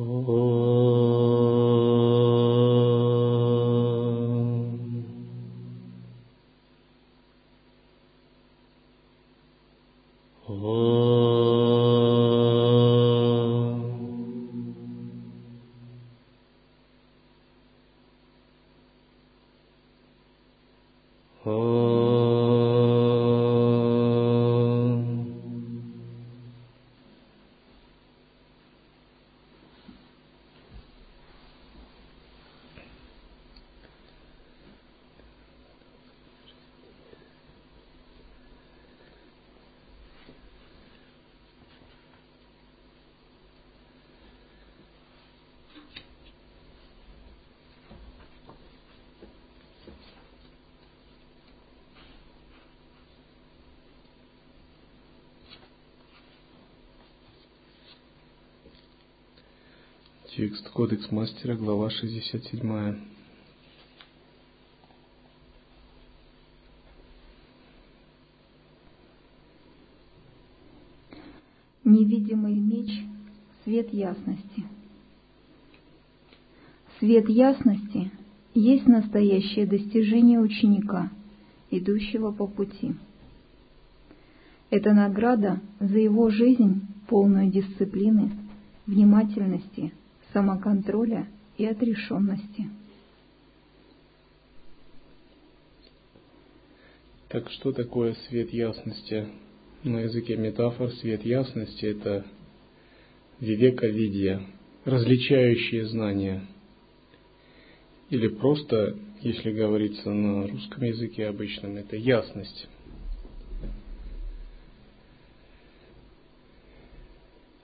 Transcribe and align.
Oh. 0.00 0.47
Текст 60.38 60.70
Кодекс 60.70 61.10
Мастера, 61.10 61.56
глава 61.56 61.90
67. 61.90 62.96
Невидимый 71.82 72.54
меч– 72.54 72.88
свет 73.64 73.92
ясности. 73.92 74.62
Свет 77.00 77.28
ясности 77.28 78.12
есть 78.54 78.86
настоящее 78.86 79.66
достижение 79.66 80.38
ученика, 80.38 81.10
идущего 81.72 82.30
по 82.30 82.46
пути. 82.46 82.94
Это 84.70 84.92
награда 84.92 85.60
за 85.80 85.98
его 85.98 86.30
жизнь, 86.30 86.82
полную 87.08 87.50
дисциплины, 87.50 88.30
внимательности– 88.86 89.92
самоконтроля 90.32 91.26
и 91.56 91.66
отрешенности. 91.66 92.68
Так 97.28 97.50
что 97.50 97.72
такое 97.72 98.14
свет 98.28 98.52
ясности? 98.52 99.28
На 99.84 99.98
языке 100.00 100.36
метафор 100.36 100.90
свет 100.92 101.24
ясности– 101.24 101.84
это 101.86 102.24
вивека-видия, 103.38 104.42
различающие 104.84 105.86
знания. 105.86 106.42
Или 108.10 108.28
просто, 108.28 108.96
если 109.20 109.52
говорится 109.52 110.10
на 110.10 110.48
русском 110.48 110.82
языке 110.84 111.26
обычном, 111.26 111.76
это 111.76 111.96
ясность. 111.96 112.66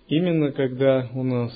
Именно 0.07 0.53
когда 0.53 1.09
у 1.15 1.23
нас 1.23 1.53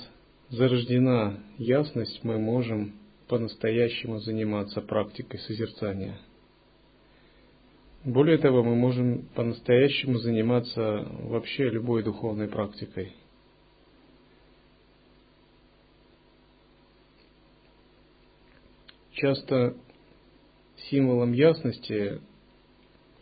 зарождена 0.50 1.38
ясность, 1.58 2.22
мы 2.24 2.38
можем 2.38 2.94
по-настоящему 3.28 4.20
заниматься 4.20 4.80
практикой 4.80 5.38
созерцания. 5.40 6.18
Более 8.04 8.38
того, 8.38 8.62
мы 8.62 8.74
можем 8.74 9.28
по-настоящему 9.34 10.18
заниматься 10.18 11.06
вообще 11.22 11.68
любой 11.68 12.02
духовной 12.02 12.48
практикой. 12.48 13.12
Часто 19.12 19.76
символом 20.88 21.32
ясности 21.32 22.20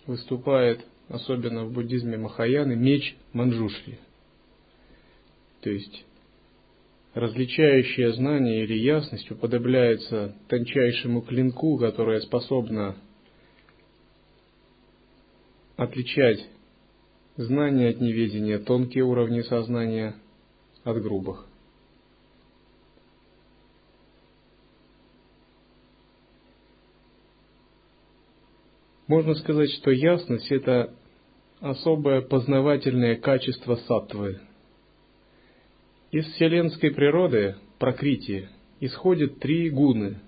выступает, 0.06 0.87
особенно 1.08 1.64
в 1.64 1.72
буддизме 1.72 2.19
Махаяны, 2.19 2.76
меч 2.76 3.16
Манджушри. 3.32 3.98
То 5.62 5.70
есть 5.70 6.04
различающее 7.16 8.12
знание 8.12 8.62
или 8.62 8.75
ясность 8.75 9.31
уподобляется 9.31 10.37
тончайшему 10.49 11.22
клинку, 11.22 11.78
которое 11.78 12.21
способно 12.21 12.94
отличать 15.76 16.47
знание 17.38 17.88
от 17.88 18.03
неведения, 18.03 18.59
тонкие 18.59 19.05
уровни 19.05 19.41
сознания 19.41 20.15
от 20.84 21.03
грубых. 21.03 21.47
Можно 29.06 29.34
сказать, 29.37 29.71
что 29.71 29.91
ясность– 29.91 30.49
это 30.53 30.93
особое 31.60 32.21
познавательное 32.21 33.16
качество 33.16 33.76
саттвы– 33.76 34.38
из 36.16 36.25
вселенской 36.32 36.93
природы, 36.93 37.56
прокрити, 37.78 38.49
исходят 38.81 39.38
три 39.38 39.69
гуны, 39.69 40.19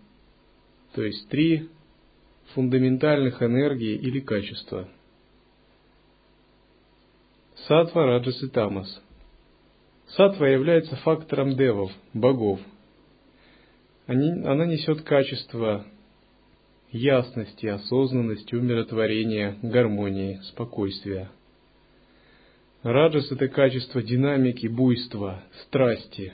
то 0.94 1.02
есть 1.02 1.30
три 1.30 1.70
фундаментальных 2.52 3.42
энергии 3.42 3.94
или 3.94 4.20
качества. 4.20 4.86
Сатва, 7.66 8.04
Раджас 8.04 8.42
и 8.42 8.48
Тамас. 8.48 9.02
Сатва 10.08 10.46
является 10.48 10.94
фактором 10.96 11.56
девов, 11.56 11.90
богов. 12.12 12.60
Они, 14.06 14.30
она 14.30 14.66
несет 14.66 15.00
качество 15.02 15.86
ясности, 16.90 17.64
осознанности, 17.64 18.54
умиротворения, 18.54 19.56
гармонии, 19.62 20.38
спокойствия– 20.50 21.30
Раджас– 22.82 23.28
это 23.32 23.48
качество 23.48 24.00
динамики, 24.00 24.68
буйства, 24.68 25.42
страсти, 25.64 26.32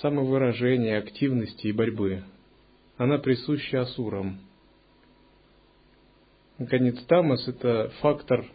самовыражения, 0.00 0.96
активности 0.98 1.66
и 1.66 1.72
борьбы. 1.72 2.22
Она 2.98 3.18
присуща 3.18 3.80
асурам. 3.80 4.38
Наконец, 6.58 7.02
тамас– 7.06 7.48
это 7.48 7.90
фактор 8.00 8.46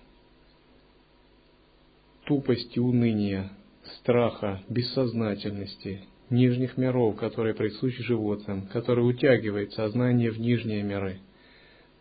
тупости, 2.23 2.79
уныния, 2.79 3.51
страха, 3.97 4.63
бессознательности, 4.69 6.05
нижних 6.29 6.77
миров, 6.77 7.17
которые 7.17 7.55
присущи 7.55 8.01
животным, 8.03 8.67
который 8.67 9.01
утягивает 9.01 9.73
сознание 9.73 10.31
в 10.31 10.39
нижние 10.39 10.81
миры, 10.81 11.19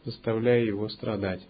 заставляя 0.05 0.62
его 0.62 0.89
страдать. 0.89 1.45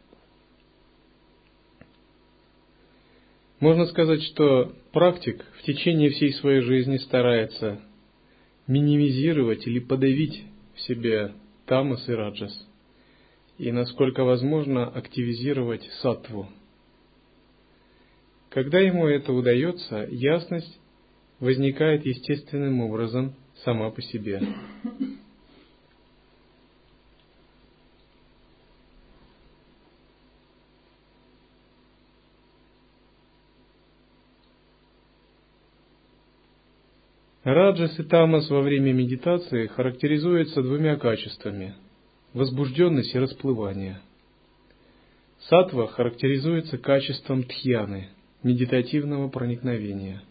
Можно 3.60 3.86
сказать, 3.86 4.22
что 4.22 4.72
практик 4.92 5.44
в 5.58 5.62
течение 5.62 6.10
всей 6.10 6.32
своей 6.34 6.60
жизни 6.60 6.98
старается 6.98 7.80
минимизировать 8.69 9.66
или 9.66 9.80
подавить 9.80 10.44
в 10.74 10.80
себе 10.82 11.32
тамас 11.66 12.08
и 12.08 12.12
раджас, 12.12 12.52
и 13.58 13.72
насколько 13.72 14.22
возможно 14.22 14.86
активизировать 14.86 15.82
сатву. 16.02 16.48
Когда 18.50 18.78
ему 18.78 19.06
это 19.08 19.32
удается, 19.32 20.06
ясность 20.08 20.78
возникает 21.40 22.06
естественным 22.06 22.81
образом 22.81 23.34
сама 23.64 23.90
по 23.90 24.00
себе. 24.02 24.40
Раджас 37.58 37.99
и 37.99 38.05
тамас 38.05 38.49
во 38.50 38.60
время 38.60 38.93
медитации 38.93 39.66
характеризуются 39.66 40.62
двумя 40.62 40.94
качествами– 40.94 41.75
возбужденность 42.32 43.12
и 43.12 43.19
расплывание. 43.19 43.99
Сатва 45.40 45.88
характеризуется 45.88 46.78
качеством 46.78 47.43
тхьяны– 47.43 48.10
медитативного 48.44 49.28
проникновения. 49.28 50.22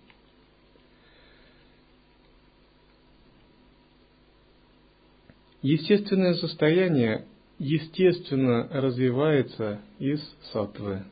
Естественное 5.62 6.35
состояние 6.35 7.25
естественно 7.59 8.69
развивается 8.71 9.81
из 10.00 10.21
сатвы. 10.53 11.03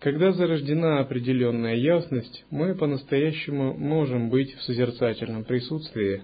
Когда 0.00 0.32
зарождена 0.32 1.00
определенная 1.00 1.74
ясность, 1.74 2.46
мы 2.50 2.74
по-настоящему 2.74 3.74
можем 3.74 4.30
быть 4.30 4.54
в 4.54 4.62
созерцательном 4.62 5.44
присутствии, 5.44 6.22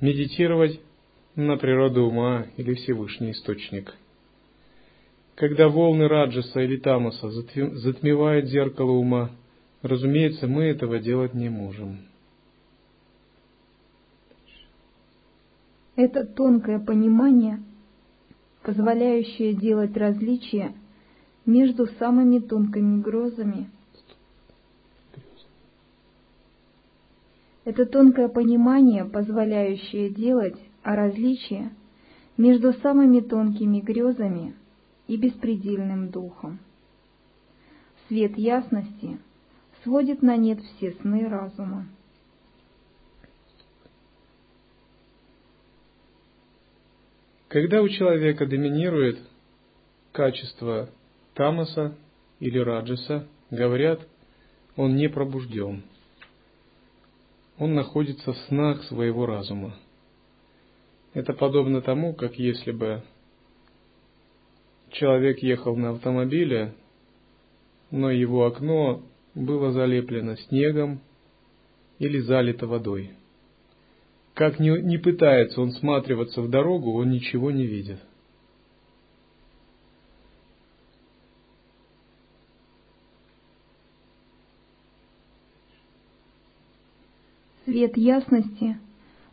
медитировать 0.00 0.80
на 1.34 1.56
природу 1.56 2.04
ума 2.04 2.46
или 2.56 2.74
Всевышний 2.74 3.32
Источник. 3.32 3.92
Когда 5.34 5.68
волны 5.68 6.06
Раджаса 6.06 6.60
или 6.60 6.76
Тамаса 6.76 7.28
затмевают 7.28 8.46
зеркало 8.46 8.92
ума, 8.92 9.32
разумеется, 9.82 10.46
мы 10.46 10.66
этого 10.66 11.00
делать 11.00 11.34
не 11.34 11.48
можем. 11.48 12.06
Это 15.96 16.24
тонкое 16.24 16.78
понимание, 16.78 17.64
позволяющее 18.62 19.54
делать 19.54 19.96
различия 19.96 20.72
между 21.46 21.86
самыми 21.86 22.40
тонкими 22.40 23.00
грозами. 23.00 23.70
Это 27.64 27.86
тонкое 27.86 28.28
понимание, 28.28 29.04
позволяющее 29.04 30.10
делать 30.10 30.56
различия 30.82 31.72
между 32.36 32.72
самыми 32.74 33.20
тонкими 33.20 33.80
грезами 33.80 34.54
и 35.08 35.16
беспредельным 35.16 36.10
духом. 36.10 36.58
Свет 38.08 38.36
ясности 38.36 39.18
сводит 39.82 40.22
на 40.22 40.36
нет 40.36 40.60
все 40.60 40.92
сны 41.00 41.28
разума. 41.28 41.86
Когда 47.48 47.82
у 47.82 47.88
человека 47.88 48.46
доминирует 48.46 49.18
качество 50.12 50.90
тамаса 51.36 51.94
или 52.40 52.58
раджаса, 52.58 53.28
говорят, 53.50 54.00
он 54.74 54.96
не 54.96 55.08
пробужден. 55.08 55.84
Он 57.58 57.74
находится 57.74 58.32
в 58.32 58.36
снах 58.48 58.82
своего 58.84 59.26
разума. 59.26 59.76
Это 61.14 61.32
подобно 61.32 61.80
тому, 61.80 62.14
как 62.14 62.38
если 62.38 62.72
бы 62.72 63.02
человек 64.90 65.38
ехал 65.42 65.76
на 65.76 65.90
автомобиле, 65.90 66.74
но 67.90 68.10
его 68.10 68.44
окно 68.46 69.02
было 69.34 69.72
залеплено 69.72 70.36
снегом 70.36 71.00
или 71.98 72.18
залито 72.18 72.66
водой. 72.66 73.12
Как 74.34 74.58
ни, 74.58 74.68
не 74.82 74.98
пытается 74.98 75.62
он 75.62 75.72
сматриваться 75.72 76.42
в 76.42 76.50
дорогу, 76.50 76.92
он 76.92 77.10
ничего 77.10 77.50
не 77.50 77.66
видит. 77.66 78.00
Свет 87.76 87.94
ясности 87.98 88.78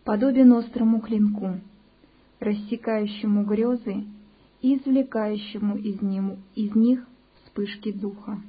подобен 0.04 0.52
острому 0.52 1.00
клинку, 1.00 1.62
рассекающему 2.42 3.46
грезы 3.46 4.04
и 4.62 4.76
извлекающему 4.76 5.78
из, 5.78 6.02
ним, 6.02 6.44
из 6.54 6.76
них 6.76 7.08
вспышки 7.38 7.94
духа. 7.94 8.42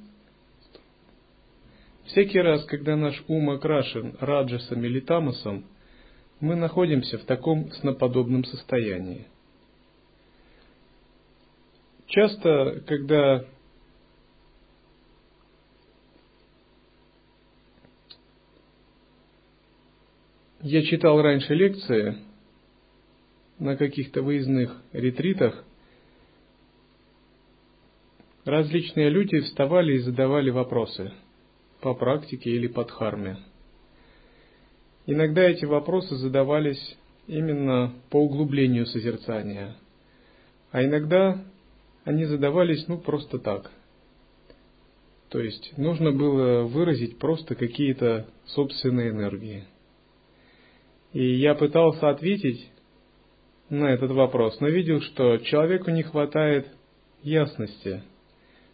Всякий 2.07 2.41
раз, 2.41 2.65
когда 2.65 2.97
наш 2.97 3.23
ум 3.29 3.51
окрашен 3.51 4.17
раджасом 4.19 4.83
или 4.83 4.99
тамасом, 4.99 5.63
мы 6.41 6.55
находимся 6.55 7.17
в 7.17 7.23
таком 7.23 7.71
сноподобном 7.71 8.43
состоянии. 8.43 9.27
Часто, 12.07 12.83
когда 12.85 13.45
Я 20.67 20.81
читал 20.81 21.21
раньше 21.21 21.53
лекции 21.53 22.17
на 23.59 23.77
каких-то 23.77 24.23
выездных 24.23 24.81
ретритах. 24.93 25.63
Различные 28.45 29.09
люди 29.09 29.41
вставали 29.41 29.93
и 29.93 29.99
задавали 29.99 30.49
вопросы 30.49 31.13
по 31.81 31.93
практике 31.93 32.49
или 32.49 32.65
по 32.65 32.83
дхарме. 32.83 33.37
Иногда 35.05 35.43
эти 35.43 35.65
вопросы 35.65 36.15
задавались 36.15 36.97
именно 37.27 37.93
по 38.09 38.23
углублению 38.23 38.87
созерцания, 38.87 39.75
а 40.71 40.83
иногда 40.83 41.45
они 42.05 42.25
задавались 42.25 42.87
ну 42.87 42.97
просто 42.97 43.37
так. 43.37 43.69
То 45.29 45.39
есть 45.39 45.77
нужно 45.77 46.11
было 46.11 46.63
выразить 46.63 47.19
просто 47.19 47.53
какие-то 47.53 48.25
собственные 48.47 49.11
энергии. 49.11 49.65
И 51.15 51.35
я 51.35 51.55
пытался 51.55 52.09
ответить 52.09 52.69
на 53.69 53.85
этот 53.85 54.11
вопрос, 54.11 54.59
но 54.59 54.67
видел, 54.67 54.99
что 54.99 55.37
человеку 55.37 55.89
не 55.89 56.03
хватает 56.03 56.67
ясности, 57.23 58.03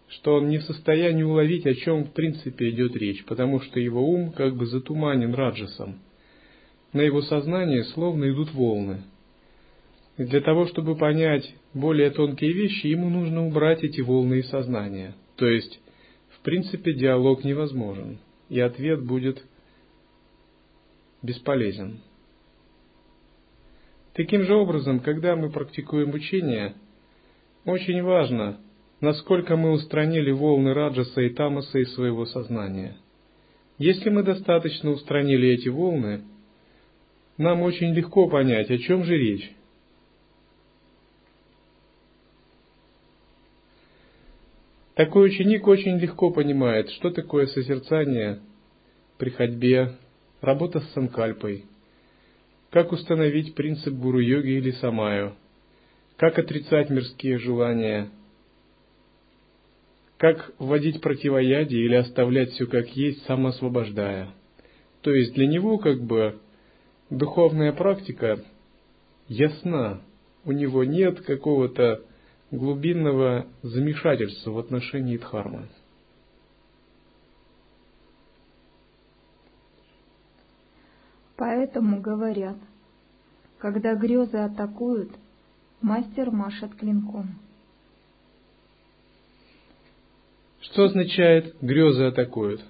что 0.08 0.38
он 0.38 0.48
не 0.48 0.58
в 0.58 0.64
состоянии 0.64 1.22
уловить, 1.22 1.68
о 1.68 1.76
чем 1.76 2.06
в 2.06 2.14
принципе 2.14 2.72
идет 2.72 2.96
речь, 2.96 3.24
потому 3.26 3.62
что 3.62 3.80
его 3.80 4.04
ум 4.04 4.32
как 4.32 4.56
бы 4.56 4.66
затуманен 4.66 5.36
раджасом. 5.36 6.00
На 6.94 7.02
его 7.02 7.22
сознание 7.22 7.84
словно 7.84 8.32
идут 8.32 8.52
волны. 8.56 9.04
И 10.18 10.24
для 10.24 10.42
того, 10.42 10.66
чтобы 10.66 10.98
понять 10.98 11.48
более 11.76 12.10
тонкие 12.10 12.54
вещи, 12.54 12.88
ему 12.88 13.12
нужно 13.12 13.46
убрать 13.46 13.84
эти 13.84 14.02
волны 14.02 14.40
из 14.40 14.50
сознания. 14.50 15.14
То 15.36 15.46
есть, 15.46 15.80
в 16.30 16.40
принципе, 16.40 16.94
диалог 16.94 17.44
невозможен, 17.44 18.18
и 18.50 18.60
ответ 18.60 19.06
будет 19.06 19.46
бесполезен. 21.22 22.00
Таким 24.14 24.44
же 24.44 24.56
образом, 24.56 25.00
когда 25.00 25.36
мы 25.36 25.50
практикуем 25.50 26.14
учение, 26.14 26.76
очень 27.64 28.04
важно, 28.04 28.60
насколько 29.00 29.56
мы 29.56 29.72
устранили 29.72 30.32
волны 30.32 30.74
раджаса 30.74 31.22
и 31.22 31.30
тамаса 31.30 31.80
из 31.80 31.94
своего 31.94 32.26
сознания. 32.26 32.98
Если 33.78 34.10
мы 34.10 34.24
достаточно 34.24 34.92
устранили 34.92 35.50
эти 35.50 35.70
волны, 35.70 36.24
нам 37.38 37.62
очень 37.62 37.94
легко 37.94 38.28
понять, 38.28 38.70
о 38.70 38.78
чем 38.78 39.06
же 39.06 39.18
речь. 39.18 39.50
Такой 44.96 45.28
ученик 45.28 45.66
очень 45.68 45.98
легко 45.98 46.32
понимает, 46.32 46.90
что 46.92 47.12
такое 47.12 47.48
созерцание 47.48 48.42
при 49.18 49.30
ходьбе, 49.30 49.96
работа 50.42 50.82
с 50.82 50.92
санкальпой– 50.92 51.66
как 52.72 52.94
установить 52.94 53.54
принцип 53.54 53.94
гуру-йоги 53.94 54.52
или 54.52 54.72
самаю, 54.72 55.36
как 56.18 56.40
отрицать 56.40 56.90
мирские 56.90 57.38
желания, 57.38 58.10
как 60.18 60.54
вводить 60.58 61.02
противоядие 61.02 61.86
или 61.86 61.96
оставлять 61.96 62.52
все 62.52 62.68
как 62.68 62.88
есть, 62.96 63.26
самоосвобождая. 63.26 64.30
То 65.02 65.14
есть 65.14 65.34
для 65.34 65.48
него 65.48 65.80
как 65.80 66.02
бы 66.02 66.40
духовная 67.10 67.74
практика 67.74 68.40
ясна, 69.28 70.02
у 70.46 70.52
него 70.52 70.84
нет 70.84 71.22
какого-то 71.22 72.04
глубинного 72.52 73.48
замешательства 73.64 74.52
в 74.52 74.60
отношении 74.60 75.18
дхармы. 75.18 75.68
Поэтому 81.42 82.02
говорят, 82.02 82.58
когда 83.58 83.96
грезы 83.96 84.38
атакуют, 84.38 85.10
мастер 85.82 86.30
машет 86.30 86.76
клинком. 86.76 87.30
Что 90.60 90.84
означает 90.84 91.56
грезы 91.60 92.04
атакуют? 92.04 92.62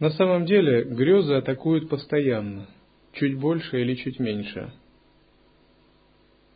На 0.00 0.08
самом 0.08 0.46
деле 0.46 0.84
грезы 0.84 1.34
атакуют 1.34 1.90
постоянно, 1.90 2.66
чуть 3.12 3.38
больше 3.38 3.82
или 3.82 3.94
чуть 3.96 4.18
меньше. 4.18 4.72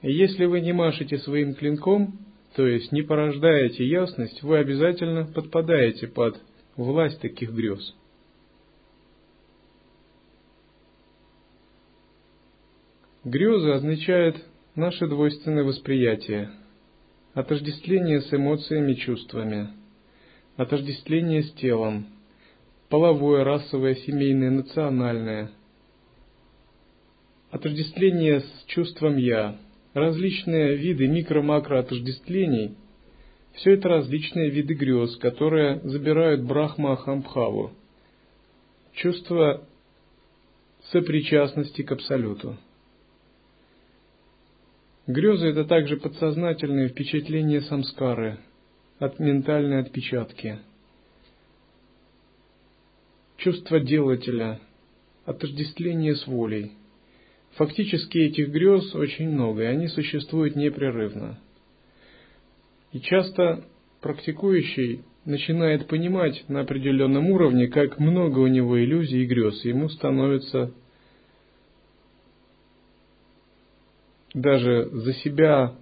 Если 0.01 0.47
вы 0.47 0.63
не 0.63 0.73
машете 0.73 1.19
своим 1.19 1.55
клинком, 1.55 2.19
то 2.57 2.67
есть 2.67 2.93
не 2.93 3.03
порождаете 3.03 3.87
ясность, 3.87 4.43
вы 4.43 4.57
обязательно 4.57 5.27
подпадаете 5.27 6.07
под 6.09 6.41
власть 6.77 7.21
таких 7.21 7.53
грез. 7.53 7.95
Грезы 13.29 13.73
означают 13.73 14.43
наше 14.75 15.07
двойственное 15.07 15.63
восприятие, 15.63 16.51
отождествление 17.35 18.23
с 18.23 18.33
эмоциями 18.33 18.93
и 18.93 18.97
чувствами, 18.97 19.69
отождествление 20.57 21.43
с 21.43 21.53
телом, 21.53 22.07
половое, 22.89 23.45
расовое, 23.45 23.97
семейное, 23.97 24.51
национальное, 24.51 25.51
отождествление 27.51 28.41
с 28.41 28.65
чувством 28.67 29.19
«я», 29.19 29.59
различные 29.93 30.77
виды 30.77 31.07
микро-макро 31.07 31.81
отождествлений, 31.81 32.77
Все 33.57 33.73
это 33.73 33.91
различные 33.91 34.49
виды 34.49 34.73
грез, 34.73 35.19
которые 35.19 35.81
забирают 35.85 36.45
Брахма 36.45 36.95
Ахамбхаву, 36.95 37.73
чувство 38.95 39.67
сопричастности 40.93 41.83
к 41.83 41.93
Абсолюту. 41.93 42.57
Грезы– 45.09 45.47
это 45.49 45.65
также 45.65 45.97
подсознательные 45.97 46.89
впечатления 46.89 47.63
самскары, 47.63 48.41
от 48.99 49.19
ментальной 49.19 49.81
отпечатки. 49.81 50.59
Чувство 53.39 53.81
делателя, 53.81 54.61
отождествление 55.25 56.15
с 56.15 56.27
волей. 56.27 56.73
Фактически 57.53 58.19
этих 58.19 58.51
грез 58.51 58.95
очень 58.95 59.31
много, 59.31 59.63
и 59.63 59.67
они 59.67 59.89
существуют 59.89 60.57
непрерывно. 60.57 61.39
И 62.93 63.01
часто 63.01 63.65
практикующий 64.03 65.05
начинает 65.25 65.87
понимать 65.87 66.45
на 66.49 66.61
определенном 66.61 67.31
уровне, 67.31 67.69
как 67.69 67.99
много 67.99 68.41
у 68.41 68.47
него 68.47 68.79
иллюзий 68.79 69.23
и 69.23 69.27
грез, 69.27 69.65
и 69.65 69.71
ему 69.71 69.89
становится 69.89 70.75
даже 74.35 74.89
за 74.91 75.13
себя 75.15 75.75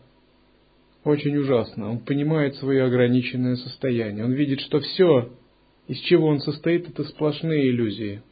очень 1.05 1.37
ужасно. 1.37 1.91
Он 1.91 1.99
понимает 2.01 2.57
свое 2.57 2.85
ограниченное 2.85 3.57
состояние. 3.57 4.25
Он 4.25 4.33
видит, 4.33 4.61
что 4.61 4.81
все, 4.81 5.33
из 5.89 5.99
чего 6.01 6.29
он 6.29 6.41
состоит, 6.41 6.89
это 6.89 7.05
сплошные 7.05 7.71
иллюзии 7.71 8.23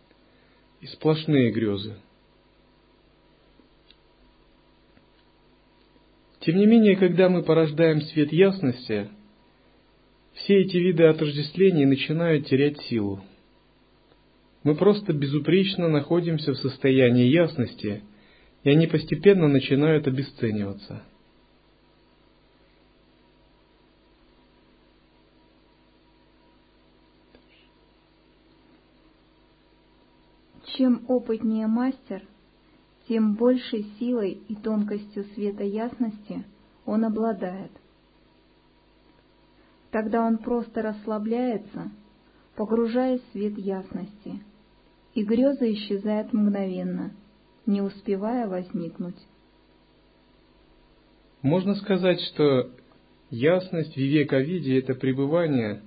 и 0.80 0.86
сплошные 0.86 1.50
грезы. 1.50 1.96
Тем 6.40 6.58
не 6.58 6.66
менее, 6.66 6.96
когда 6.96 7.28
мы 7.28 7.42
порождаем 7.42 8.02
свет 8.02 8.32
ясности, 8.32 9.08
все 10.34 10.60
эти 10.60 10.76
виды 10.76 11.04
отождествлений 11.04 11.86
начинают 11.86 12.46
терять 12.48 12.80
силу. 12.82 13.24
Мы 14.62 14.74
просто 14.74 15.12
безупречно 15.12 15.88
находимся 15.88 16.52
в 16.52 16.58
состоянии 16.58 17.26
ясности– 17.26 18.02
и 18.64 18.70
они 18.70 18.86
постепенно 18.86 19.46
начинают 19.46 20.06
обесцениваться. 20.08 21.02
Чем 30.76 31.04
опытнее 31.06 31.68
мастер, 31.68 32.22
тем 33.06 33.34
большей 33.34 33.84
силой 33.98 34.32
и 34.48 34.56
тонкостью 34.56 35.24
света 35.34 35.62
ясности 35.62 36.44
он 36.86 37.04
обладает. 37.04 37.70
Тогда 39.90 40.22
он 40.22 40.38
просто 40.38 40.82
расслабляется, 40.82 41.92
погружаясь 42.56 43.20
в 43.20 43.32
свет 43.32 43.56
ясности, 43.58 44.42
и 45.14 45.22
грезы 45.22 45.74
исчезают 45.74 46.32
мгновенно– 46.32 47.12
не 47.66 47.80
успевая 47.80 48.46
возникнуть. 48.46 49.16
Можно 51.42 51.74
сказать, 51.74 52.20
что 52.32 52.70
ясность 53.30 53.96
вивека-виде– 53.96 54.78
это 54.80 54.94
пребывание 54.94 55.82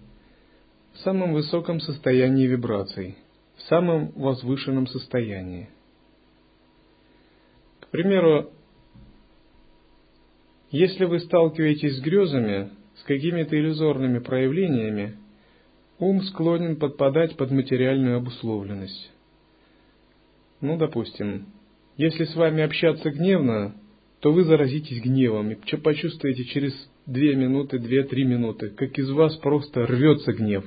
в 0.94 1.00
самом 1.00 1.34
высоком 1.34 1.80
состоянии 1.80 2.48
вибраций, 2.48 3.18
в 3.56 3.62
самом 3.64 4.12
возвышенном 4.12 4.88
состоянии. 4.88 5.70
К 7.80 7.88
примеру, 7.88 8.52
если 10.70 11.06
вы 11.06 11.20
сталкиваетесь 11.22 11.98
с 11.98 12.02
грезами, 12.02 12.70
с 12.96 13.04
какими-то 13.04 13.58
иллюзорными 13.58 14.20
проявлениями, 14.20 15.18
ум 16.00 16.22
склонен 16.24 16.76
подпадать 16.76 17.38
под 17.38 17.52
материальную 17.52 18.18
обусловленность. 18.18 19.12
Ну, 20.60 20.78
допустим, 20.78 21.46
если 21.98 22.26
с 22.26 22.36
вами 22.36 22.64
общаться 22.64 23.10
гневно, 23.10 23.76
то 24.20 24.32
вы 24.32 24.44
заразитесь 24.44 25.02
гневом 25.02 25.52
и 25.52 25.56
почувствуете 25.56 26.46
через 26.46 26.74
две 27.06 27.36
минуты, 27.36 27.80
две-три 27.80 28.24
минуты, 28.24 28.70
как 28.70 28.98
из 28.98 29.10
вас 29.10 29.36
просто 29.38 29.86
рвется 29.86 30.32
гнев. 30.34 30.64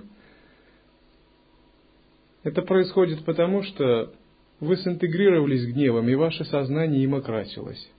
Это 2.42 2.62
происходит 2.62 3.24
потому, 3.24 3.62
что 3.62 4.12
вы 4.58 4.76
синтегрировались 4.76 5.62
с 5.62 5.66
гневом, 5.66 6.08
и 6.08 6.14
ваше 6.14 6.44
сознание 6.44 7.04
им 7.04 7.14
окрасилось. 7.14 7.90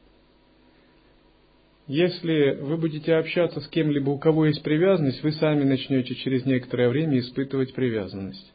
Если 1.87 2.57
вы 2.61 2.77
будете 2.77 3.15
общаться 3.15 3.59
с 3.59 3.67
кем-либо, 3.67 4.09
у 4.09 4.17
кого 4.17 4.45
есть 4.45 4.63
привязанность, 4.63 5.23
вы 5.23 5.31
сами 5.33 5.63
начнете 5.63 6.15
через 6.15 6.45
некоторое 6.45 6.89
время 6.89 7.19
испытывать 7.19 7.73
привязанность. 7.73 8.53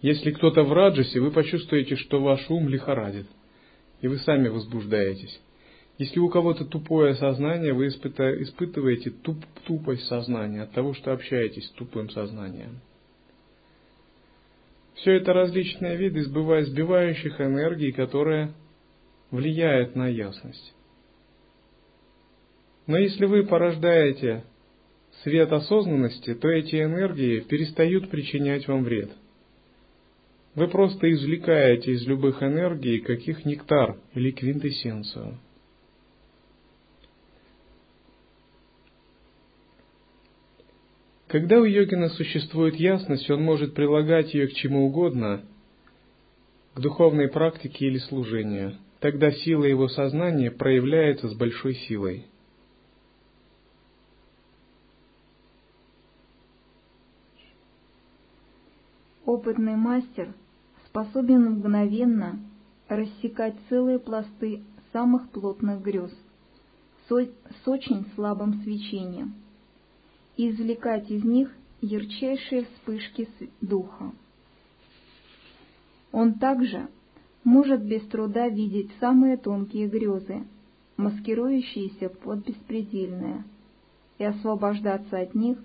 Если 0.00 0.30
кто-то 0.30 0.62
в 0.62 0.72
раджасе, 0.72 1.20
вы 1.20 1.30
почувствуете, 1.30 1.96
что 1.96 2.20
ваш 2.20 2.48
ум 2.50 2.68
лихорадит– 2.68 3.26
и 4.00 4.08
вы 4.08 4.18
сами 4.18 4.48
возбуждаетесь. 4.48 5.40
Если 5.98 6.18
у 6.18 6.30
кого-то 6.30 6.64
тупое 6.64 7.14
сознание, 7.14 7.74
вы 7.74 7.88
испытываете 7.88 9.10
туп, 9.10 9.36
тупость 9.66 10.06
сознания 10.06 10.62
от 10.62 10.72
того, 10.72 10.94
что 10.94 11.12
общаетесь 11.12 11.66
с 11.66 11.70
тупым 11.72 12.08
сознанием. 12.10 12.80
Все 14.94 15.12
это 15.12 15.32
различные 15.32 15.96
виды 15.96 16.22
сбивающих 16.22 17.40
энергий, 17.40 17.92
которые 17.92 18.52
влияют 19.30 19.94
на 19.94 20.08
ясность. 20.08 20.74
Но 22.86 22.98
если 22.98 23.26
вы 23.26 23.44
порождаете 23.44 24.44
свет 25.22 25.52
осознанности, 25.52 26.34
то 26.34 26.48
эти 26.48 26.82
энергии 26.82 27.40
перестают 27.40 28.10
причинять 28.10 28.66
вам 28.66 28.84
вред– 28.84 29.10
вы 30.54 30.68
просто 30.68 31.10
извлекаете 31.12 31.92
из 31.92 32.06
любых 32.06 32.42
энергий 32.42 33.00
каких 33.00 33.44
нектар 33.44 33.96
или 34.14 34.30
квинтэссенцию. 34.30 35.38
Когда 41.28 41.60
у 41.60 41.64
йогина 41.64 42.08
существует 42.08 42.74
ясность, 42.74 43.30
он 43.30 43.42
может 43.42 43.74
прилагать 43.74 44.34
ее 44.34 44.48
к 44.48 44.54
чему 44.54 44.86
угодно, 44.86 45.44
к 46.74 46.80
духовной 46.80 47.28
практике 47.28 47.86
или 47.86 47.98
служению. 47.98 48.76
Тогда 48.98 49.30
сила 49.30 49.64
его 49.64 49.86
сознания 49.86 50.50
проявляется 50.50 51.28
с 51.28 51.34
большой 51.34 51.74
силой. 51.74 52.26
Опытный 59.30 59.76
мастер 59.76 60.34
способен 60.86 61.52
мгновенно 61.52 62.40
рассекать 62.88 63.54
целые 63.68 64.00
пласты 64.00 64.64
самых 64.92 65.30
плотных 65.30 65.80
грез 65.82 66.10
с 67.08 67.68
очень 67.68 68.06
слабым 68.16 68.54
свечением 68.64 69.34
и 70.36 70.50
извлекать 70.50 71.08
из 71.12 71.22
них 71.22 71.48
ярчайшие 71.80 72.64
вспышки 72.64 73.28
духа. 73.60 74.10
Он 76.10 76.34
также 76.34 76.88
может 77.44 77.84
без 77.84 78.02
труда 78.08 78.48
видеть 78.48 78.90
самые 78.98 79.36
тонкие 79.36 79.86
грезы, 79.86 80.42
маскирующиеся 80.96 82.08
под 82.08 82.44
беспредельное, 82.44 83.44
и 84.18 84.24
освобождаться 84.24 85.20
от 85.20 85.36
них 85.36 85.56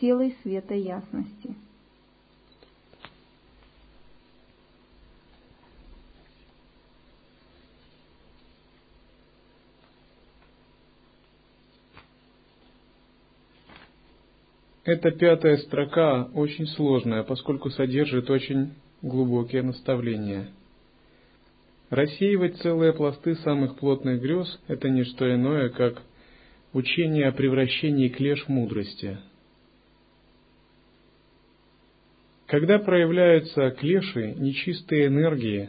силой 0.00 0.36
света 0.42 0.74
ясности. 0.74 1.54
Эта 14.88 15.10
пятая 15.10 15.58
строка 15.58 16.30
очень 16.32 16.66
сложная, 16.68 17.22
поскольку 17.22 17.68
содержит 17.68 18.30
очень 18.30 18.72
глубокие 19.02 19.60
наставления. 19.60 20.48
Рассеивать 21.90 22.56
целые 22.62 22.94
пласты 22.94 23.34
самых 23.34 23.76
плотных 23.76 24.22
грез– 24.22 24.48
это 24.66 24.88
не 24.88 25.04
что 25.04 25.30
иное, 25.30 25.68
как 25.68 26.02
учение 26.72 27.28
о 27.28 27.32
превращении 27.32 28.08
клеш 28.08 28.48
мудрости. 28.48 29.18
Когда 32.46 32.78
проявляются 32.78 33.72
клеши, 33.72 34.32
нечистые 34.38 35.08
энергии, 35.08 35.68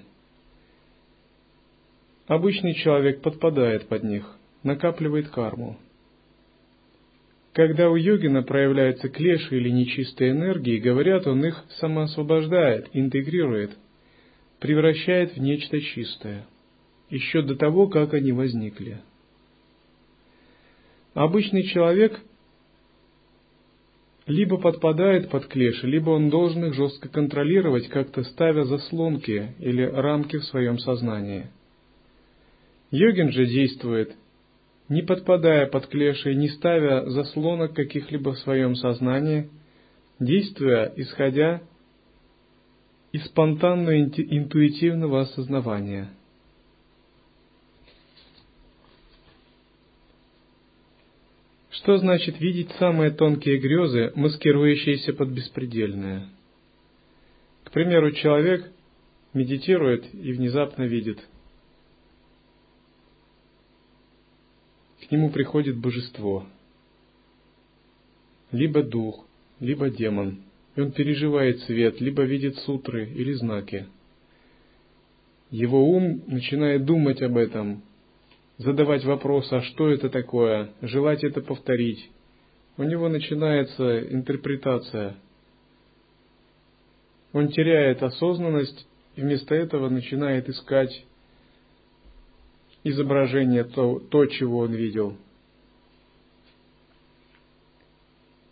обычный 2.28 2.74
человек 2.76 3.22
подпадает 3.22 3.90
под 3.90 4.04
них, 4.04 4.38
накапливает 4.64 5.28
карму– 5.28 5.78
когда 7.54 7.90
у 7.90 7.96
йогина 7.96 8.44
проявляются 8.44 9.10
клеши 9.10 9.58
или 9.58 9.70
нечистые 9.70 10.32
энергии, 10.32 10.78
говорят, 10.78 11.26
он 11.28 11.44
их 11.46 11.64
самоосвобождает, 11.80 12.90
интегрирует, 12.94 13.72
превращает 14.60 15.34
в 15.34 15.38
нечто 15.40 15.80
чистое, 15.82 16.46
еще 17.10 17.42
до 17.42 17.56
того, 17.56 17.88
как 17.88 18.14
они 18.14 18.32
возникли. 18.32 19.00
Обычный 21.14 21.64
человек 21.64 22.20
либо 24.28 24.58
подпадает 24.58 25.32
под 25.32 25.48
клеши, 25.48 25.88
либо 25.88 26.12
он 26.12 26.30
должен 26.30 26.66
их 26.66 26.76
жестко 26.76 27.10
контролировать, 27.10 27.88
как-то 27.88 28.24
ставя 28.24 28.64
заслонки 28.64 29.56
или 29.58 29.82
рамки 29.82 30.38
в 30.38 30.46
своем 30.46 30.78
сознании. 30.78 31.48
Йогин 32.92 33.32
же 33.32 33.48
действует, 33.48 34.16
не 34.90 35.02
подпадая 35.02 35.68
под 35.68 35.88
клеши, 35.88 36.34
не 36.36 36.50
ставя 36.50 37.10
заслонок 37.10 37.74
каких-либо 37.74 38.34
в 38.34 38.40
своем 38.40 38.76
сознании, 38.76 39.50
действуя, 40.20 40.92
исходя 40.96 41.62
из 43.12 43.26
спонтанного 43.26 44.00
интуитивного 44.02 45.22
осознавания– 45.22 46.10
Что 51.82 51.98
значит 51.98 52.42
видеть 52.42 52.72
самые 52.74 53.10
тонкие 53.10 53.58
грезы, 53.58 54.12
маскирующиеся 54.14 55.14
под 55.14 55.30
беспредельное? 55.30 56.28
К 57.64 57.72
примеру, 57.72 58.12
человек 58.12 58.70
медитирует 59.34 60.14
и 60.14 60.34
внезапно 60.34 60.84
видит. 60.84 61.20
Нему 65.12 65.32
приходит 65.32 65.78
божество, 65.78 66.46
либо 68.52 68.84
дух, 68.84 69.26
либо 69.60 69.90
демон, 69.90 70.44
и 70.76 70.82
он 70.82 70.92
переживает 70.92 71.62
свет, 71.62 72.00
либо 72.00 72.24
видит 72.24 72.58
сутры 72.58 73.10
или 73.10 73.34
знаки. 73.34 73.88
Его 75.50 75.84
ум 75.84 76.22
начинает 76.28 76.86
думать 76.86 77.24
об 77.24 77.38
этом, 77.38 77.82
задавать 78.58 79.04
вопрос, 79.04 79.52
а 79.52 79.62
что 79.62 79.90
это 79.90 80.10
такое, 80.10 80.70
желать 80.82 81.24
это 81.24 81.42
повторить. 81.42 82.12
У 82.78 82.84
него 82.84 83.10
начинается 83.10 84.00
интерпретация. 84.14 85.16
Он 87.34 87.50
теряет 87.50 88.04
осознанность 88.04 88.88
и 89.16 89.22
вместо 89.22 89.56
этого 89.56 89.90
начинает 89.90 90.50
искать 90.50 91.04
изображение 92.84 93.64
то, 93.64 94.00
то, 94.00 94.26
чего 94.26 94.60
он 94.60 94.74
видел. 94.74 95.18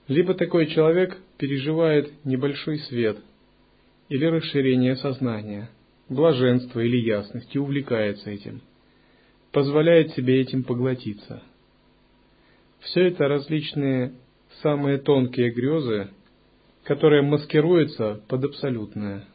Либо 0.08 0.34
такой 0.34 0.68
человек 0.68 1.18
переживает 1.38 2.12
небольшой 2.26 2.80
свет 2.80 3.18
или 4.10 4.26
расширение 4.26 4.96
сознания, 4.96 5.70
блаженство 6.08 6.80
или 6.80 6.98
ясность 6.98 7.54
и 7.54 7.60
увлекается 7.60 8.30
этим– 8.30 8.62
позволяет 9.58 10.12
себе 10.12 10.42
этим 10.42 10.64
поглотиться. 10.64 11.42
Все 12.80 13.08
это 13.08 13.28
различные 13.28 14.14
самые 14.62 15.00
тонкие 15.00 15.52
грезы, 15.52 16.10
которые 16.84 17.24
маскируются 17.24 18.22
под 18.28 18.44
абсолютное. 18.46 19.26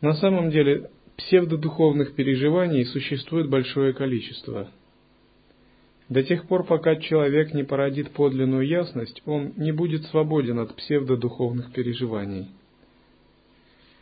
На 0.00 0.14
самом 0.14 0.50
деле 0.50 0.90
псевдодуховных 1.20 2.14
переживаний 2.14 2.84
существует 2.86 3.48
большое 3.48 3.92
количество. 3.92 4.70
До 6.08 6.22
тех 6.22 6.48
пор, 6.48 6.64
пока 6.64 6.96
человек 6.96 7.54
не 7.54 7.62
породит 7.62 8.10
подлинную 8.10 8.66
ясность, 8.66 9.22
он 9.26 9.52
не 9.56 9.70
будет 9.70 10.04
свободен 10.06 10.58
от 10.58 10.74
псевдодуховных 10.74 11.72
переживаний. 11.72 12.48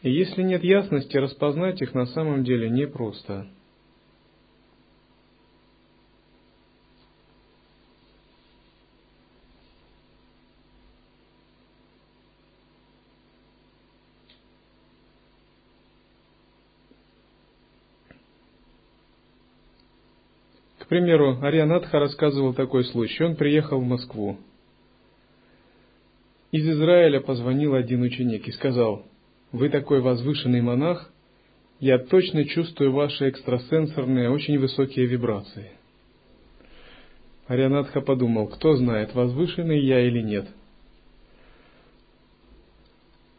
И 0.03 0.11
если 0.11 0.43
нет 0.43 0.63
ясности, 0.63 1.17
распознать 1.17 1.83
их 1.83 1.93
на 1.93 2.07
самом 2.07 2.45
деле 2.45 2.71
непросто. 2.71 3.49
К 20.89 20.97
примеру, 20.99 21.37
Арианатха 21.43 21.99
рассказывал 21.99 22.55
такой 22.55 22.83
случай. 22.83 23.23
Он 23.23 23.37
приехал 23.37 23.79
в 23.79 23.85
Москву. 23.85 24.39
Из 26.51 26.67
Израиля 26.67 27.21
позвонил 27.21 27.75
один 27.75 28.01
ученик 28.01 28.49
и 28.49 28.53
сказал, 28.53 29.05
«Вы 29.53 29.69
такой 29.69 30.01
возвышенный 30.01 30.63
монах, 30.63 31.13
я 31.79 31.99
точно 31.99 32.47
чувствую 32.47 32.93
ваши 32.93 33.29
экстрасенсорные, 33.29 34.31
очень 34.31 34.59
высокие 34.59 35.05
вибрации». 35.05 35.73
Арианатха 37.49 38.01
подумал, 38.01 38.47
кто 38.47 38.75
знает, 38.77 39.15
возвышенный 39.15 39.85
я 39.85 40.01
или 40.01 40.23
нет. 40.23 40.49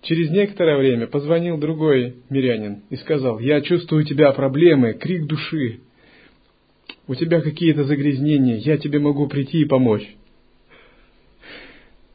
Через 0.03 0.29
некоторое 0.29 0.77
время 0.77 1.07
позвонил 1.07 1.57
другой 1.57 2.17
мирянин 2.29 2.83
и 2.91 2.95
сказал, 2.97 3.39
«Я 3.39 3.61
чувствую 3.61 4.03
у 4.03 4.05
тебя 4.05 4.31
проблемы, 4.33 4.93
крик 4.93 5.25
души 5.25 5.79
у 7.09 7.15
тебя 7.15 7.41
какие-то 7.41 7.85
загрязнения, 7.85 8.57
я 8.57 8.77
тебе 8.77 8.99
могу 8.99 9.27
прийти 9.27 9.61
и 9.61 9.65
помочь. 9.65 10.07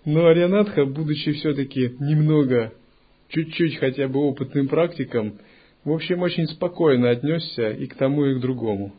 Но 0.05 0.29
Арианатха, 0.29 0.85
будучи 0.85 1.33
все-таки 1.33 1.97
немного, 1.99 2.73
чуть-чуть 3.29 3.79
хотя 3.79 4.07
бы 4.07 4.21
опытным 4.21 4.69
практиком, 4.69 5.41
в 5.83 5.91
общем, 5.91 6.23
очень 6.23 6.47
спокойно 6.47 7.11
отнесся 7.11 7.71
и 7.71 7.89
к 7.89 7.97
тому, 7.97 8.25
и 8.25 8.37
к 8.37 8.41
другому. 8.41 8.95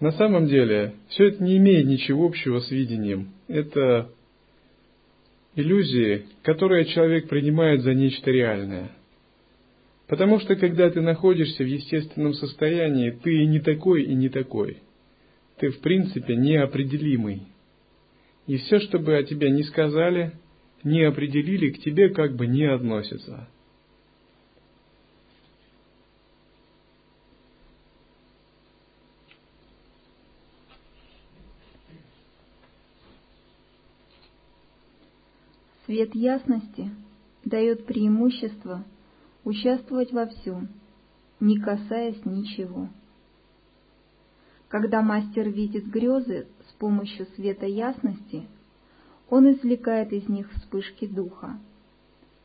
На 0.00 0.12
самом 0.12 0.46
деле, 0.46 0.96
все 1.08 1.28
это 1.28 1.42
не 1.42 1.56
имеет 1.56 1.86
ничего 1.86 2.26
общего 2.26 2.60
с 2.60 2.70
видением. 2.70 3.30
Это 3.48 4.10
иллюзии, 5.54 6.26
которые 6.42 6.84
человек 6.84 7.26
принимает 7.26 7.80
за 7.80 7.94
нечто 7.94 8.30
реальное– 8.30 8.90
Потому 10.12 10.40
что 10.40 10.56
когда 10.56 10.90
ты 10.90 11.00
находишься 11.00 11.64
в 11.64 11.66
естественном 11.66 12.34
состоянии, 12.34 13.12
ты 13.12 13.46
не 13.46 13.60
такой, 13.60 14.02
и 14.02 14.14
не 14.14 14.28
такой. 14.28 14.82
Ты 15.56 15.70
в 15.70 15.80
принципе 15.80 16.36
неопределимый. 16.36 17.44
И 18.46 18.58
все, 18.58 18.78
что 18.80 18.98
бы 18.98 19.16
о 19.16 19.22
тебе 19.22 19.50
не 19.50 19.62
сказали, 19.62 20.32
не 20.84 21.00
определили, 21.00 21.70
к 21.70 21.78
тебе 21.78 22.10
как 22.10 22.36
бы 22.36 22.46
не 22.46 22.64
относится. 22.64 23.48
Свет 35.86 36.14
ясности 36.14 36.90
дает 37.46 37.86
преимущество– 37.86 38.84
участвовать 39.44 40.12
во 40.12 40.26
всем, 40.26 40.68
не 41.40 41.58
касаясь 41.58 42.24
ничего. 42.24 42.88
Когда 44.68 45.02
мастер 45.02 45.48
видит 45.48 45.86
грезы 45.86 46.46
с 46.68 46.72
помощью 46.74 47.26
света 47.34 47.66
ясности, 47.66 48.46
он 49.28 49.50
извлекает 49.50 50.12
из 50.12 50.28
них 50.28 50.50
вспышки 50.52 51.06
духа, 51.06 51.58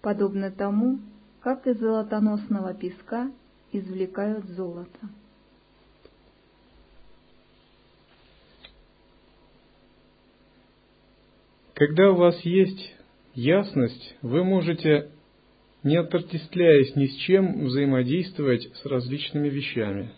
подобно 0.01 0.51
тому, 0.51 0.99
как 1.41 1.67
из 1.67 1.79
золотоносного 1.79 2.73
песка 2.73 3.31
извлекают 3.71 4.45
золото. 4.45 5.09
Когда 11.73 12.11
у 12.11 12.15
вас 12.15 12.39
есть 12.41 12.95
ясность, 13.35 14.17
вы 14.23 14.43
можете 14.43 15.11
не 15.83 15.97
отождествляясь 15.97 16.95
ни 16.95 17.05
с 17.05 17.15
чем, 17.17 17.65
взаимодействовать 17.65 18.69
с 18.75 18.85
различными 18.85 19.49
вещами. 19.49 20.11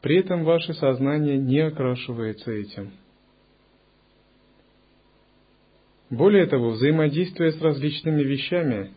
При 0.00 0.18
этом 0.18 0.44
ваше 0.44 0.74
сознание 0.74 1.38
не 1.38 1.60
окрашивается 1.60 2.52
этим. 2.52 2.92
Более 6.10 6.46
того, 6.46 6.70
взаимодействуя 6.70 7.52
с 7.52 7.60
различными 7.60 8.22
вещами, 8.22 8.92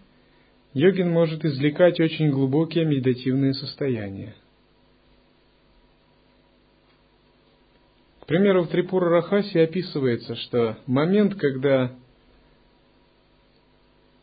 йогин 0.74 1.10
может 1.10 1.43
извлекать 1.43 2.00
очень 2.00 2.30
глубокие 2.30 2.86
медитативные 2.86 3.54
состояния. 3.54 4.36
К 8.21 8.28
примеру, 8.28 8.63
в 8.63 8.69
Трипура 8.69 9.10
Рахасе 9.10 9.63
описывается, 9.63 10.36
что 10.36 10.78
момент, 10.86 11.36
когда 11.36 11.93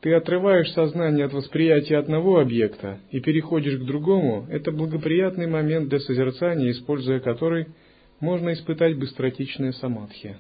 ты 0.08 0.14
отрываешь 0.14 0.72
сознание 0.72 1.26
от 1.26 1.34
восприятия 1.34 1.98
одного 1.98 2.38
объекта 2.38 2.98
и 3.10 3.20
переходишь 3.20 3.78
к 3.78 3.84
другому, 3.84 4.46
это 4.48 4.72
благоприятный 4.72 5.46
момент 5.46 5.90
для 5.90 6.00
созерцания, 6.00 6.70
используя 6.70 7.20
который 7.20 7.66
можно 8.18 8.54
испытать 8.54 8.98
быстротечное 8.98 9.72
самадхи. 9.72 10.38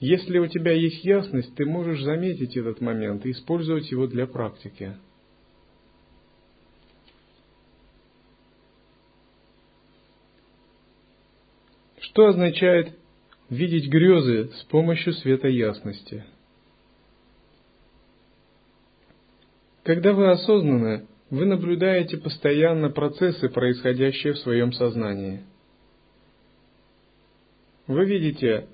Если 0.00 0.38
у 0.38 0.48
тебя 0.48 0.72
есть 0.72 1.04
ясность, 1.04 1.54
ты 1.54 1.64
можешь 1.64 2.02
заметить 2.02 2.56
этот 2.56 2.80
момент 2.80 3.24
и 3.24 3.30
использовать 3.30 3.92
его 3.92 4.08
для 4.08 4.26
практики. 4.26 4.96
Что 12.00 12.26
означает 12.26 12.98
видеть 13.50 13.88
грезы 13.88 14.50
с 14.52 14.64
помощью 14.64 15.12
света 15.12 15.46
ясности. 15.46 16.24
Когда 19.86 20.14
вы 20.14 20.32
осознаны, 20.32 21.06
вы 21.30 21.46
наблюдаете 21.46 22.16
постоянно 22.16 22.90
процессы, 22.90 23.48
происходящие 23.48 24.32
в 24.32 24.38
своем 24.38 24.72
сознании. 24.72 25.44
Вы 27.86 28.04
видите 28.04 28.66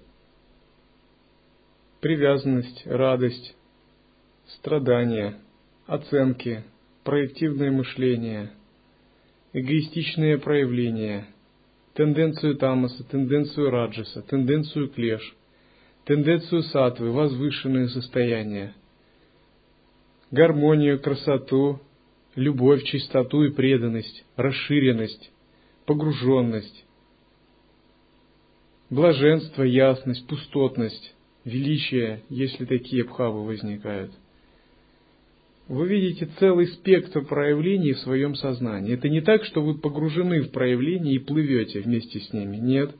привязанность, 2.00 2.86
радость, 2.86 3.54
страдания, 4.56 5.34
оценки, 5.86 6.64
проективное 7.04 7.70
мышление, 7.70 8.52
эгоистичные 9.52 10.38
проявления, 10.38 11.26
тенденцию 11.92 12.56
тамаса, 12.56 13.04
тенденцию 13.04 13.68
раджаса, 13.68 14.22
тенденцию 14.22 14.88
клеш, 14.88 15.36
тенденцию 16.06 16.62
сатвы, 16.62 17.12
возвышенные 17.12 17.90
состояния, 17.90 18.74
гармонию, 20.32 20.98
красоту, 20.98 21.80
любовь, 22.34 22.82
чистоту 22.84 23.44
и 23.44 23.52
преданность, 23.52 24.24
расширенность, 24.34 25.30
погруженность, 25.86 26.84
блаженство, 28.90 29.62
ясность, 29.62 30.26
пустотность, 30.26 31.14
величие, 31.44 32.22
если 32.28 32.64
такие 32.64 33.04
бхавы 33.04 33.44
возникают. 33.44 34.10
Вы 35.68 35.88
видите 35.88 36.28
целый 36.38 36.66
спектр 36.66 37.24
проявлений 37.24 37.92
в 37.92 38.00
своем 38.00 38.34
сознании. 38.34 38.94
Это 38.94 39.08
не 39.08 39.20
так, 39.20 39.44
что 39.44 39.62
вы 39.62 39.78
погружены 39.78 40.40
в 40.42 40.50
проявления 40.50 41.14
и 41.14 41.18
плывете 41.18 41.80
вместе 41.80 42.20
с 42.20 42.32
ними. 42.32 42.56
Нет. 42.56 42.94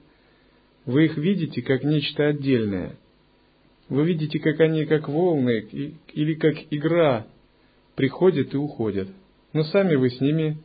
Вы 0.86 1.06
их 1.06 1.16
видите 1.16 1.60
как 1.60 1.82
нечто 1.82 2.28
отдельное. 2.28 2.96
Вы 3.88 4.04
видите, 4.06 4.38
как 4.38 4.60
они, 4.60 4.84
как 4.86 5.08
волны 5.08 5.66
или 6.12 6.34
как 6.34 6.54
игра, 6.70 7.26
приходят 7.94 8.54
и 8.54 8.56
уходят. 8.56 9.08
Но 9.52 9.64
сами 9.64 9.96
вы 9.96 10.10
с 10.10 10.20
ними 10.20 10.58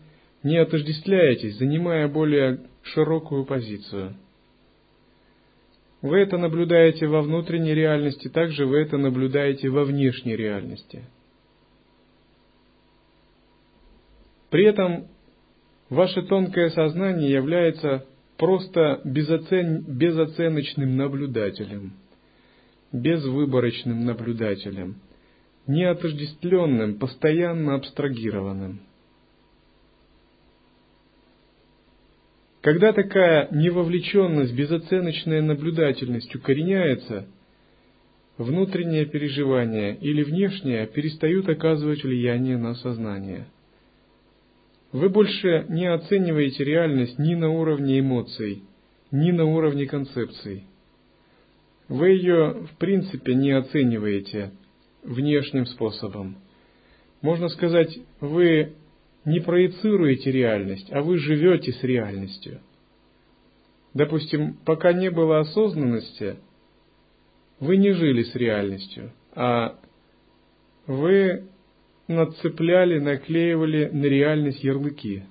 не 0.44 0.58
отождествляетесь, 0.58 1.58
занимая 1.58 2.08
более 2.08 2.62
широкую 2.84 3.46
позицию. 3.46 4.16
Вы 6.02 6.20
это 6.20 6.38
наблюдаете 6.38 7.08
во 7.08 7.22
внутренней 7.22 7.74
реальности, 7.74 8.30
также 8.30 8.66
вы 8.66 8.78
это 8.78 8.98
наблюдаете 8.98 9.70
во 9.70 9.84
внешней 9.84 10.36
реальности. 10.36 11.04
При 14.50 14.66
этом 14.66 15.08
ваше 15.90 16.22
тонкое 16.22 16.70
сознание 16.70 17.32
является 17.32 18.06
просто 18.38 19.02
безоцен... 19.04 19.84
безоценочным 19.88 20.96
наблюдателем, 20.96 21.94
безвыборочным 22.92 24.06
наблюдателем, 24.06 24.96
неотождествленным, 25.68 27.00
постоянно 27.00 27.76
абстрагированным. 27.76 28.80
Когда 32.62 32.92
такая 32.92 33.48
невовлеченность, 33.52 34.54
безоценочная 34.54 35.42
наблюдательность 35.42 36.36
укореняется, 36.36 37.28
внутреннее 38.38 39.06
переживание 39.06 39.96
или 39.96 40.24
внешнее 40.24 40.86
перестают 40.88 41.48
оказывать 41.50 42.04
влияние 42.04 42.58
на 42.58 42.76
сознание. 42.76 43.48
Вы 44.92 45.10
больше 45.10 45.66
не 45.70 45.86
оцениваете 45.86 46.64
реальность 46.64 47.20
ни 47.20 47.36
на 47.36 47.50
уровне 47.50 48.00
эмоций, 48.00 48.64
ни 49.12 49.32
на 49.32 49.46
уровне 49.46 49.86
концепций. 49.86 50.64
Вы 51.90 52.10
ее, 52.10 52.66
в 52.72 52.78
принципе, 52.78 53.34
не 53.34 53.52
оцениваете 53.52 54.52
внешним 55.04 55.66
способом. 55.66 56.38
Можно 57.22 57.48
сказать, 57.50 57.98
вы 58.20 58.74
не 59.26 59.40
проецируете 59.40 60.32
реальность, 60.32 60.92
а 60.92 61.02
вы 61.02 61.18
живете 61.18 61.72
с 61.72 61.84
реальностью. 61.84 62.60
Допустим, 63.94 64.58
пока 64.66 64.94
не 64.94 65.10
было 65.10 65.40
осознанности, 65.40 66.38
вы 67.60 67.78
не 67.78 67.94
жили 67.94 68.24
с 68.24 68.36
реальностью, 68.36 69.12
а 69.34 69.80
вы 70.86 71.48
нацепляли, 72.08 73.00
наклеивали 73.00 73.90
на 73.92 74.06
реальность 74.06 74.64
ярлыки. 74.64 75.24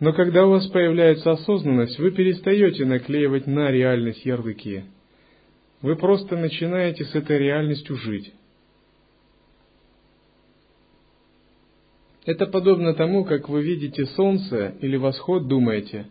Но 0.00 0.12
когда 0.12 0.46
у 0.46 0.50
вас 0.50 0.66
появляется 0.68 1.32
осознанность, 1.32 1.98
вы 1.98 2.12
перестаете 2.12 2.84
наклеивать 2.84 3.46
на 3.46 3.70
реальность 3.70 4.24
ярлыки. 4.24 4.84
Вы 5.82 5.96
просто 5.96 6.36
начинаете 6.36 7.04
с 7.04 7.14
этой 7.14 7.38
реальностью 7.38 7.96
жить. 7.96 8.32
Это 12.24 12.46
подобно 12.46 12.94
тому, 12.94 13.24
как 13.24 13.48
вы 13.48 13.62
видите 13.62 14.04
солнце 14.06 14.74
или 14.80 14.96
восход, 14.96 15.48
думаете, 15.48 16.06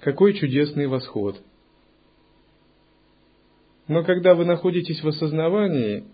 какой 0.00 0.34
чудесный 0.34 0.86
восход. 0.86 1.40
Но 3.88 4.04
когда 4.04 4.34
вы 4.34 4.44
находитесь 4.44 5.02
в 5.02 5.08
осознавании, 5.08 6.04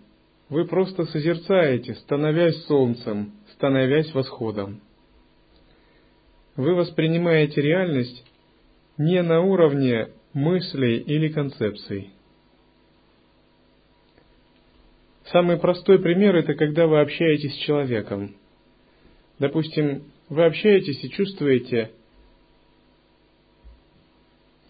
вы 0.49 0.65
просто 0.65 1.05
созерцаете, 1.05 1.95
становясь 1.95 2.63
солнцем, 2.65 3.33
становясь 3.53 4.13
восходом. 4.13 4.81
Вы 6.55 6.75
воспринимаете 6.75 7.61
реальность 7.61 8.25
не 8.97 9.21
на 9.21 9.41
уровне 9.41 10.09
мыслей 10.33 10.97
или 10.97 11.29
концепций. 11.29 12.11
Самый 15.31 15.57
простой 15.57 15.99
пример– 15.99 16.35
это 16.37 16.53
когда 16.55 16.87
вы 16.87 16.99
общаетесь 16.99 17.53
с 17.53 17.65
человеком– 17.65 18.35
Допустим, 19.41 20.03
вы 20.29 20.45
общаетесь 20.45 21.03
и 21.03 21.09
чувствуете, 21.09 21.89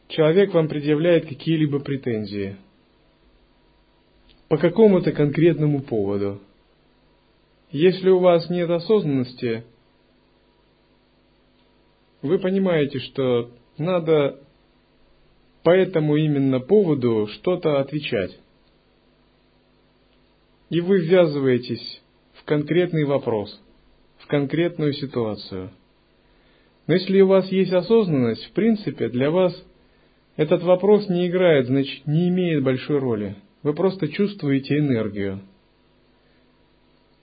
человек 0.08 0.54
вам 0.54 0.70
предъявляет 0.70 1.28
какие-либо 1.28 1.80
претензии 1.80 2.56
по 4.48 4.58
какому-то 4.58 5.12
конкретному 5.12 5.82
поводу. 5.82 6.42
Если 7.72 8.10
у 8.10 8.20
вас 8.20 8.50
нет 8.50 8.70
осознанности, 8.70 9.66
вы 12.22 12.40
понимаете, 12.40 13.00
что 13.00 13.52
надо 13.78 14.40
по 15.64 15.72
этому 15.72 16.16
именно 16.16 16.60
поводу 16.60 17.28
что-то 17.28 17.80
отвечать. 17.80 18.38
И 20.70 20.82
вы 20.82 21.02
ввязываетесь 21.02 22.02
в 22.34 22.44
конкретный 22.46 23.04
вопрос– 23.04 23.60
конкретную 24.32 24.94
ситуацию. 24.94 25.72
Но 26.88 26.94
если 26.94 27.20
у 27.20 27.28
вас 27.28 27.52
есть 27.52 27.74
осознанность, 27.74 28.46
в 28.46 28.52
принципе, 28.54 29.10
для 29.10 29.30
вас 29.30 29.54
этот 30.38 30.64
вопрос 30.64 31.10
не 31.10 31.28
играет, 31.28 31.68
значит, 31.68 32.08
не 32.08 32.30
имеет 32.30 32.64
большой 32.64 33.00
роли. 33.00 33.36
Вы 33.62 33.74
просто 33.74 34.08
чувствуете 34.08 34.78
энергию. 34.78 35.42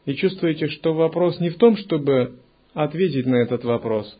И 0.04 0.14
чувствуете, 0.14 0.68
что 0.68 0.92
вопрос 0.92 1.40
не 1.40 1.48
в 1.48 1.56
том, 1.56 1.78
чтобы 1.78 2.38
ответить 2.74 3.24
на 3.24 3.36
этот 3.36 3.64
вопрос, 3.64 4.18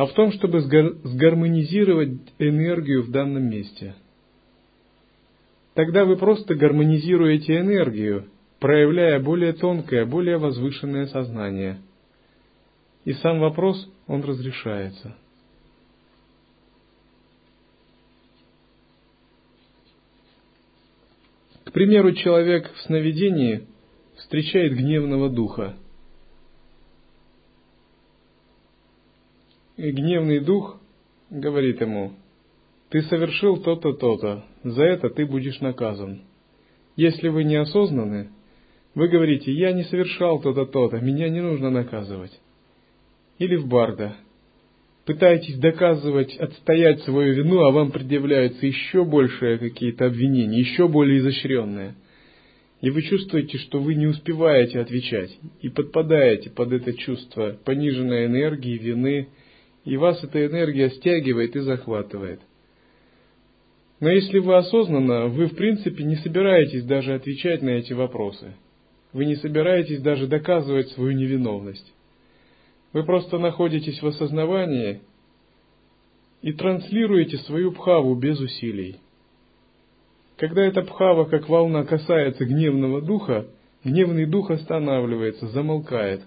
а 0.00 0.06
в 0.06 0.14
том, 0.14 0.32
чтобы 0.32 0.60
сгармонизировать 0.60 2.20
энергию 2.38 3.02
в 3.02 3.10
данном 3.10 3.50
месте. 3.50 3.94
Тогда 5.74 6.06
вы 6.06 6.16
просто 6.16 6.54
гармонизируете 6.54 7.58
энергию, 7.58 8.30
проявляя 8.60 9.20
более 9.20 9.52
тонкое, 9.52 10.06
более 10.06 10.38
возвышенное 10.38 11.04
сознание– 11.04 11.80
и 13.04 13.12
сам 13.14 13.40
вопрос, 13.40 13.90
он 14.06 14.22
разрешается. 14.22 15.16
К 21.64 21.72
примеру, 21.72 22.12
человек 22.12 22.70
в 22.74 22.80
сновидении 22.82 23.66
встречает 24.16 24.74
гневного 24.74 25.28
духа. 25.28 25.76
И 29.80 29.92
гневный 29.92 30.40
дух 30.40 30.78
говорит 31.30 31.80
ему, 31.80 32.12
ты 32.90 33.00
совершил 33.00 33.56
то-то, 33.62 33.94
то-то, 33.94 34.44
за 34.62 34.84
это 34.84 35.08
ты 35.08 35.24
будешь 35.24 35.58
наказан. 35.60 36.20
Если 36.96 37.28
вы 37.28 37.44
неосознаны, 37.44 38.28
вы 38.94 39.08
говорите, 39.08 39.50
я 39.50 39.72
не 39.72 39.84
совершал 39.84 40.38
то-то, 40.38 40.66
то-то, 40.66 41.00
меня 41.00 41.30
не 41.30 41.40
нужно 41.40 41.70
наказывать 41.70 42.38
или 43.38 43.56
в 43.56 43.68
барда. 43.68 44.16
Пытаетесь 45.06 45.56
доказывать, 45.56 46.36
отстоять 46.36 47.00
свою 47.04 47.32
вину, 47.32 47.60
а 47.60 47.70
вам 47.70 47.90
предъявляются 47.90 48.66
еще 48.66 49.06
большие 49.06 49.56
какие-то 49.56 50.04
обвинения, 50.04 50.58
еще 50.58 50.88
более 50.88 51.20
изощренные. 51.20 51.94
И 52.82 52.90
вы 52.90 53.00
чувствуете, 53.00 53.56
что 53.56 53.78
вы 53.78 53.94
не 53.94 54.08
успеваете 54.08 54.78
отвечать 54.78 55.38
и 55.62 55.70
подпадаете 55.70 56.50
под 56.50 56.70
это 56.72 56.92
чувство 56.92 57.56
пониженной 57.64 58.26
энергии, 58.26 58.76
вины 58.76 59.28
и 59.84 59.96
вас 59.96 60.22
эта 60.22 60.44
энергия 60.46 60.90
стягивает 60.90 61.56
и 61.56 61.60
захватывает. 61.60 62.40
Но 64.00 64.10
если 64.10 64.38
вы 64.38 64.56
осознанно, 64.56 65.26
вы 65.26 65.46
в 65.46 65.56
принципе 65.56 66.04
не 66.04 66.16
собираетесь 66.16 66.84
даже 66.84 67.14
отвечать 67.14 67.62
на 67.62 67.70
эти 67.70 67.92
вопросы. 67.92 68.54
Вы 69.12 69.26
не 69.26 69.36
собираетесь 69.36 70.00
даже 70.00 70.26
доказывать 70.26 70.88
свою 70.90 71.12
невиновность. 71.12 71.92
Вы 72.92 73.04
просто 73.04 73.38
находитесь 73.38 74.00
в 74.02 74.06
осознавании 74.06 75.00
и 76.42 76.52
транслируете 76.52 77.38
свою 77.38 77.72
пхаву 77.72 78.14
без 78.14 78.40
усилий. 78.40 78.96
Когда 80.36 80.64
эта 80.64 80.80
пхава, 80.82 81.26
как 81.26 81.48
волна, 81.48 81.84
касается 81.84 82.46
гневного 82.46 83.02
духа, 83.02 83.46
гневный 83.84 84.24
дух 84.24 84.50
останавливается, 84.50 85.48
замолкает. 85.48 86.22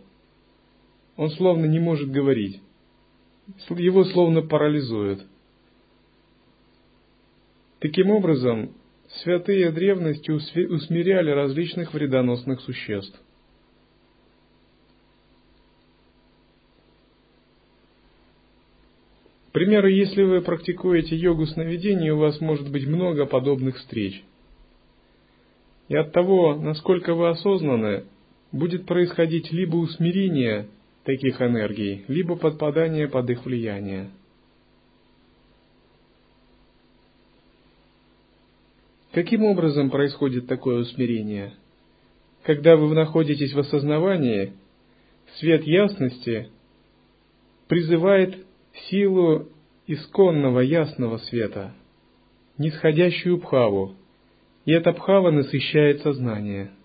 Он 1.18 1.32
словно 1.32 1.66
не 1.66 1.80
может 1.80 2.12
говорить. 2.12 2.62
Его 3.70 4.06
словно 4.06 4.42
парализует. 4.42 5.26
Таким 7.80 8.12
образом, 8.12 8.72
святые 9.24 9.72
древности 9.72 10.32
усмиряли 10.32 11.32
различных 11.32 11.94
вредоносных 11.94 12.62
существ. 12.62 13.20
К 19.50 19.52
примеру, 19.54 19.88
если 19.88 20.24
вы 20.24 20.42
практикуете 20.42 21.16
йогу 21.16 21.46
сновидений, 21.46 22.10
у 22.10 22.18
вас 22.18 22.42
может 22.42 22.72
быть 22.72 22.88
много 22.88 23.26
подобных 23.26 23.78
встреч. 23.78 24.24
И 25.90 25.96
от 25.96 26.12
того, 26.12 26.56
насколько 26.56 27.14
вы 27.14 27.30
осознаны, 27.30 28.06
будет 28.52 28.88
происходить 28.88 29.52
либо 29.52 29.76
усмирение 29.76 30.70
таких 31.04 31.42
энергий, 31.42 32.06
либо 32.08 32.36
подпадание 32.36 33.08
под 33.08 33.30
их 33.30 33.46
влияние. 33.46 34.10
Каким 39.12 39.44
образом 39.44 39.90
происходит 39.90 40.48
такое 40.48 40.80
усмирение? 40.80 41.54
Когда 42.44 42.76
вы 42.76 42.94
находитесь 42.94 43.54
в 43.54 43.60
осознавании, 43.60 44.54
свет 45.40 45.64
ясности 45.64 46.50
призывает 47.68 48.46
силу 48.90 49.50
исконного 49.86 50.62
ясного 50.62 51.18
света, 51.18 51.74
нисходящую 52.58 53.38
бхаву, 53.38 53.96
и 54.66 54.72
эта 54.72 54.94
бхава 54.94 55.32
насыщает 55.32 56.02
сознание– 56.02 56.72